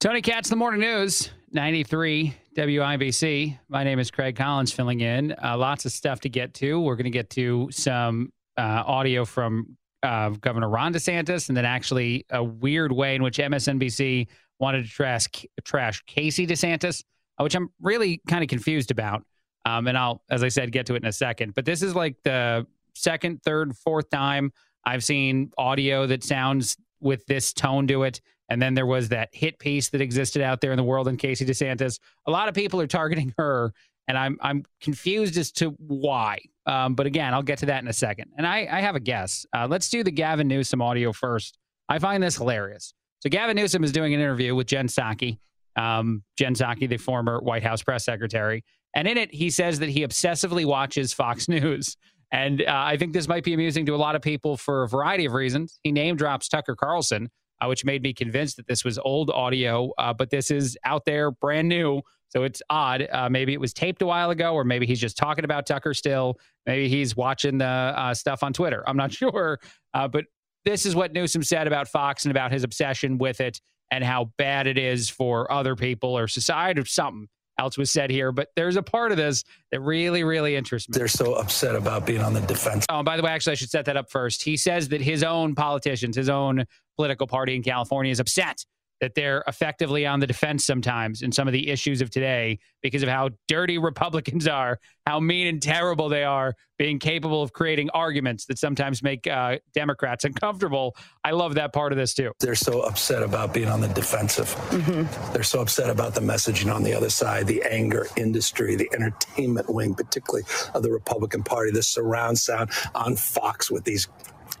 [0.00, 3.58] Tony Katz, the morning news, 93 WIBC.
[3.68, 5.32] My name is Craig Collins filling in.
[5.32, 6.80] Uh, lots of stuff to get to.
[6.80, 11.66] We're going to get to some uh, audio from uh, Governor Ron DeSantis, and then
[11.66, 14.28] actually a weird way in which MSNBC
[14.58, 15.26] wanted to trash,
[15.64, 17.04] trash Casey DeSantis,
[17.38, 19.22] uh, which I'm really kind of confused about.
[19.66, 21.54] Um, and I'll, as I said, get to it in a second.
[21.54, 24.50] But this is like the second, third, fourth time
[24.82, 28.22] I've seen audio that sounds with this tone to it.
[28.50, 31.16] And then there was that hit piece that existed out there in the world in
[31.16, 32.00] Casey DeSantis.
[32.26, 33.72] A lot of people are targeting her,
[34.08, 36.40] and I'm I'm confused as to why.
[36.66, 38.32] Um, but again, I'll get to that in a second.
[38.36, 39.46] And I, I have a guess.
[39.56, 41.58] Uh, let's do the Gavin Newsom audio first.
[41.88, 42.92] I find this hilarious.
[43.20, 45.38] So Gavin Newsom is doing an interview with Jen Psaki,
[45.76, 48.64] um, Jen Psaki, the former White House press secretary.
[48.94, 51.96] And in it, he says that he obsessively watches Fox News.
[52.32, 54.88] And uh, I think this might be amusing to a lot of people for a
[54.88, 55.80] variety of reasons.
[55.82, 57.28] He name drops Tucker Carlson,
[57.60, 61.04] uh, which made me convinced that this was old audio, uh, but this is out
[61.04, 62.02] there, brand new.
[62.28, 63.08] So it's odd.
[63.10, 65.94] Uh, maybe it was taped a while ago, or maybe he's just talking about Tucker
[65.94, 66.38] still.
[66.64, 68.84] Maybe he's watching the uh, stuff on Twitter.
[68.86, 69.58] I'm not sure.
[69.92, 70.26] Uh, but
[70.64, 73.60] this is what Newsom said about Fox and about his obsession with it
[73.90, 77.28] and how bad it is for other people or society or something
[77.60, 80.96] else was said here, but there's a part of this that really, really interests me.
[80.96, 82.86] They're so upset about being on the defense.
[82.88, 84.42] Oh, by the way, actually, I should set that up first.
[84.42, 86.64] He says that his own politicians, his own
[87.00, 88.62] political party in California is upset
[89.00, 93.02] that they're effectively on the defense sometimes in some of the issues of today because
[93.02, 97.88] of how dirty Republicans are, how mean and terrible they are, being capable of creating
[97.94, 100.94] arguments that sometimes make uh, Democrats uncomfortable.
[101.24, 102.32] I love that part of this too.
[102.40, 104.48] They're so upset about being on the defensive.
[104.68, 105.32] Mm-hmm.
[105.32, 109.70] They're so upset about the messaging on the other side, the anger industry, the entertainment
[109.70, 114.08] wing, particularly of the Republican Party, the surround sound on Fox with these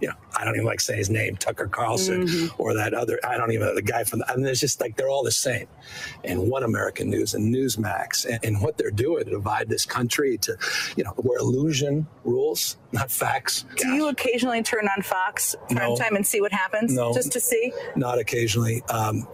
[0.00, 2.62] you know, I don't even like say his name, Tucker Carlson, mm-hmm.
[2.62, 4.80] or that other, I don't even know the guy from, the, I mean, it's just
[4.80, 5.66] like they're all the same.
[6.24, 10.38] And One American News and Newsmax and, and what they're doing to divide this country
[10.38, 10.56] to,
[10.96, 13.64] you know, where illusion rules, not facts.
[13.76, 13.94] Do Gosh.
[13.94, 15.96] you occasionally turn on Fox prime no.
[15.96, 16.92] time and see what happens?
[16.92, 17.12] No.
[17.12, 17.72] Just to see?
[17.96, 19.28] Not occasionally, um,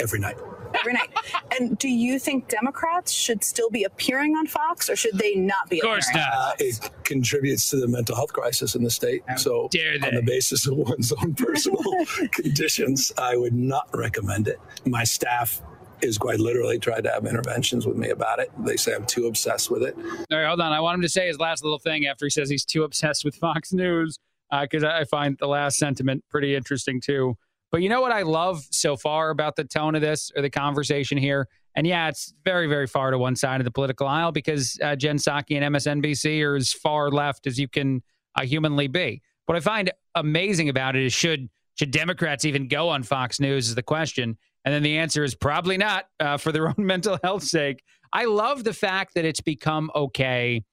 [0.00, 0.36] every night
[0.74, 1.10] every night.
[1.58, 5.68] And do you think Democrats should still be appearing on Fox, or should they not
[5.68, 5.78] be?
[5.78, 6.28] Of course appearing?
[6.30, 6.48] not.
[6.48, 9.22] Uh, it contributes to the mental health crisis in the state.
[9.26, 11.82] How so, on the basis of one's own personal
[12.32, 14.60] conditions, I would not recommend it.
[14.86, 15.62] My staff
[16.02, 18.50] is quite literally tried to have interventions with me about it.
[18.64, 19.96] They say I'm too obsessed with it.
[19.96, 20.72] All right, hold on.
[20.72, 23.24] I want him to say his last little thing after he says he's too obsessed
[23.24, 24.18] with Fox News,
[24.62, 27.36] because uh, I find the last sentiment pretty interesting too.
[27.70, 30.50] But you know what I love so far about the tone of this or the
[30.50, 31.48] conversation here?
[31.74, 34.96] And yeah, it's very, very far to one side of the political aisle because uh,
[34.96, 38.02] Jen Psaki and MSNBC are as far left as you can
[38.34, 39.22] uh, humanly be.
[39.46, 43.68] What I find amazing about it is should should Democrats even go on Fox News
[43.68, 47.18] is the question, and then the answer is probably not uh, for their own mental
[47.22, 47.84] health sake.
[48.12, 50.64] I love the fact that it's become okay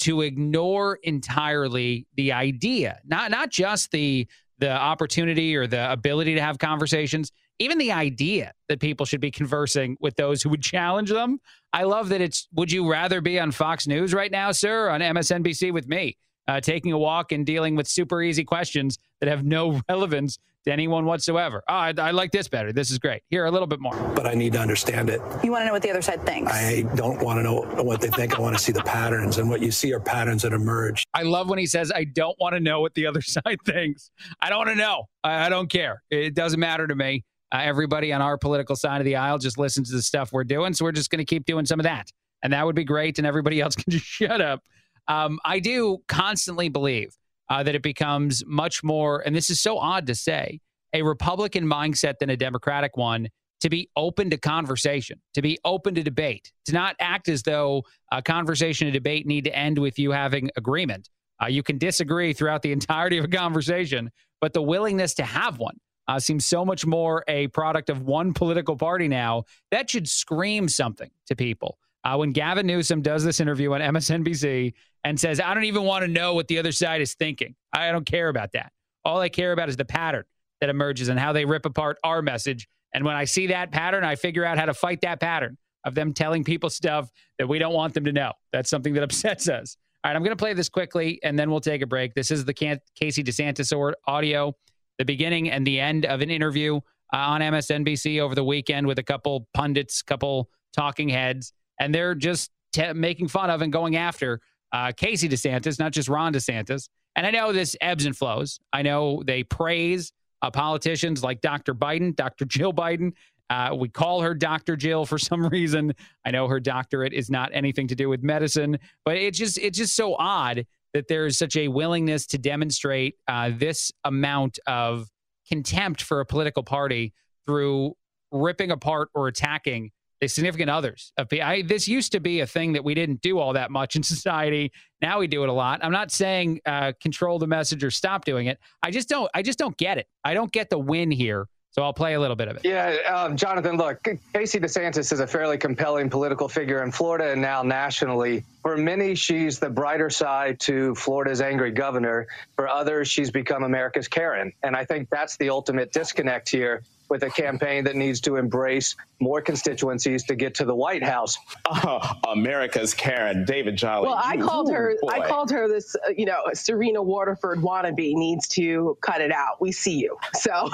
[0.00, 4.28] to ignore entirely the idea, not not just the
[4.60, 9.30] the opportunity or the ability to have conversations, even the idea that people should be
[9.30, 11.40] conversing with those who would challenge them.
[11.72, 15.00] I love that it's would you rather be on Fox News right now, sir, on
[15.00, 16.16] MSNBC with me,
[16.46, 20.72] uh, taking a walk and dealing with super easy questions that have no relevance to
[20.72, 21.62] anyone whatsoever.
[21.68, 22.72] Oh, I, I, like this better.
[22.72, 23.22] This is great.
[23.30, 23.94] Here, a little bit more.
[24.14, 25.20] But I need to understand it.
[25.42, 26.52] You want to know what the other side thinks.
[26.52, 28.38] I don't want to know what they think.
[28.38, 31.04] I want to see the patterns, and what you see are patterns that emerge.
[31.14, 34.10] I love when he says, "I don't want to know what the other side thinks.
[34.40, 35.04] I don't want to know.
[35.24, 36.02] I, I, don't care.
[36.10, 39.58] It doesn't matter to me." Uh, everybody on our political side of the aisle just
[39.58, 41.84] listens to the stuff we're doing, so we're just going to keep doing some of
[41.84, 42.10] that,
[42.42, 43.18] and that would be great.
[43.18, 44.62] And everybody else can just shut up.
[45.08, 47.16] Um, I do constantly believe
[47.50, 50.60] uh, that it becomes much more, and this is so odd to say,
[50.92, 53.28] a Republican mindset than a Democratic one
[53.60, 57.82] to be open to conversation, to be open to debate, to not act as though
[58.10, 61.10] a conversation and debate need to end with you having agreement.
[61.42, 64.10] Uh, you can disagree throughout the entirety of a conversation,
[64.40, 65.76] but the willingness to have one
[66.08, 69.44] uh, seems so much more a product of one political party now.
[69.70, 71.78] That should scream something to people.
[72.02, 74.72] Uh, when Gavin Newsom does this interview on MSNBC
[75.04, 77.90] and says, I don't even want to know what the other side is thinking, I
[77.92, 78.72] don't care about that.
[79.04, 80.24] All I care about is the pattern
[80.60, 84.04] that emerges and how they rip apart our message And when I see that pattern,
[84.04, 87.08] I figure out how to fight that pattern of them telling people stuff
[87.38, 88.32] that we don't want them to know.
[88.52, 89.76] That's something that upsets us.
[90.02, 92.14] All right, I'm going to play this quickly and then we'll take a break.
[92.14, 94.54] This is the Casey DeSantis audio,
[94.98, 96.80] the beginning and the end of an interview
[97.12, 102.14] uh, on MSNBC over the weekend with a couple pundits, couple talking heads, and they're
[102.14, 104.40] just t- making fun of and going after
[104.72, 106.88] uh, Casey DeSantis, not just Ron DeSantis.
[107.16, 108.60] And I know this ebbs and flows.
[108.72, 110.12] I know they praise
[110.42, 111.74] uh, politicians like Dr.
[111.74, 112.44] Biden, Dr.
[112.44, 113.12] Jill Biden.
[113.50, 114.76] Uh, we call her Dr.
[114.76, 115.92] Jill for some reason.
[116.24, 119.76] I know her doctorate is not anything to do with medicine, but it's just it's
[119.76, 125.08] just so odd that there is such a willingness to demonstrate uh, this amount of
[125.48, 127.12] contempt for a political party
[127.46, 127.94] through
[128.32, 129.90] ripping apart or attacking
[130.20, 133.38] the significant others of I, this used to be a thing that we didn't do
[133.38, 134.72] all that much in society.
[135.00, 135.80] Now we do it a lot.
[135.82, 138.58] I'm not saying uh, control the message or stop doing it.
[138.82, 139.30] I just don't.
[139.34, 140.06] I just don't get it.
[140.24, 141.46] I don't get the win here.
[141.72, 142.64] So I'll play a little bit of it.
[142.64, 144.02] Yeah, um, Jonathan, look,
[144.34, 148.42] Casey DeSantis is a fairly compelling political figure in Florida and now nationally.
[148.62, 152.26] For many, she's the brighter side to Florida's angry governor.
[152.56, 154.52] For others, she's become America's Karen.
[154.64, 158.94] And I think that's the ultimate disconnect here with a campaign that needs to embrace
[159.20, 161.36] more constituencies to get to the White House.
[161.66, 164.08] Oh, America's Karen, David Jolly.
[164.08, 164.94] Well, I called her.
[165.00, 165.08] Boy.
[165.08, 165.94] I called her this.
[165.94, 169.60] Uh, you know, Serena Waterford wannabe needs to cut it out.
[169.60, 170.16] We see you.
[170.34, 170.70] So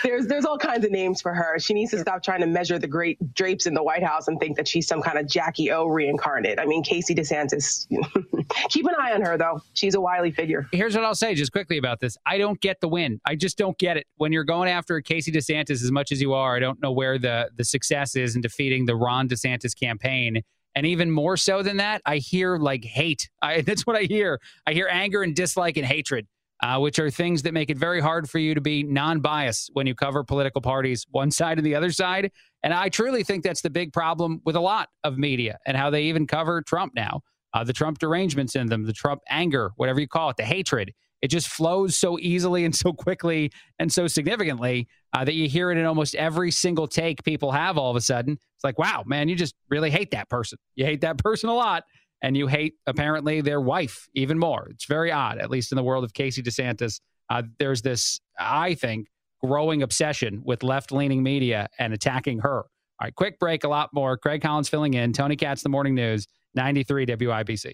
[0.03, 1.59] there's there's all kinds of names for her.
[1.59, 4.39] She needs to stop trying to measure the great drapes in the White House and
[4.39, 6.59] think that she's some kind of Jackie O reincarnate.
[6.59, 7.87] I mean, Casey DeSantis.
[8.69, 9.61] keep an eye on her though.
[9.75, 10.67] She's a wily figure.
[10.73, 12.17] Here's what I'll say just quickly about this.
[12.27, 13.21] I don't get the win.
[13.25, 16.23] I just don't get it when you're you're going after Casey DeSantis as much as
[16.23, 19.79] you are, I don't know where the the success is in defeating the Ron DeSantis
[19.79, 20.41] campaign.
[20.75, 23.29] And even more so than that, I hear like hate.
[23.43, 24.41] I, that's what I hear.
[24.67, 26.27] I hear anger and dislike and hatred,
[26.63, 29.87] uh, which are things that make it very hard for you to be non-biased when
[29.87, 32.31] you cover political parties, one side and the other side.
[32.63, 35.91] And I truly think that's the big problem with a lot of media and how
[35.91, 37.21] they even cover Trump now.
[37.53, 40.95] Uh, the Trump derangements in them, the Trump anger, whatever you call it, the hatred.
[41.23, 45.71] It just flows so easily and so quickly and so significantly uh, that you hear
[45.71, 48.35] it in almost every single take people have all of a sudden.
[48.35, 50.59] It's like, wow, man, you just really hate that person.
[50.77, 51.85] You hate that person a lot.
[52.23, 54.69] And you hate apparently their wife even more.
[54.71, 57.01] It's very odd, at least in the world of Casey DeSantis.
[57.31, 59.09] Uh, there's this, I think,
[59.43, 62.59] growing obsession with left leaning media and attacking her.
[62.59, 64.19] All right, quick break, a lot more.
[64.19, 65.15] Craig Collins filling in.
[65.15, 67.73] Tony Katz, The Morning News, 93 WIBC.